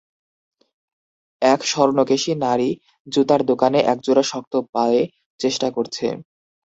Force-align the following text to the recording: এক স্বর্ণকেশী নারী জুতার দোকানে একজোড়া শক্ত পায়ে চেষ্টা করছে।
এক 1.41 1.59
স্বর্ণকেশী 1.65 2.31
নারী 2.43 2.69
জুতার 3.07 3.41
দোকানে 3.45 3.79
একজোড়া 3.93 4.23
শক্ত 4.23 4.53
পায়ে 4.73 5.01
চেষ্টা 5.39 5.67
করছে। 5.71 6.05